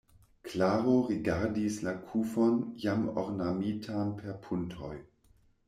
[0.45, 2.57] Klaro rigardis la kufon
[2.87, 4.95] jam ornamitan per puntoj.